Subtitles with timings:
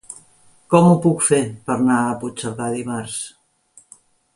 [0.73, 1.39] Com ho puc fer
[1.69, 3.23] per anar a Puigcerdà dimarts?